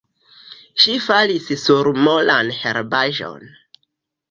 Ŝi 0.83 0.95
falis 1.07 1.51
sur 1.65 1.91
molan 2.07 2.51
herbaĵon. 2.65 3.49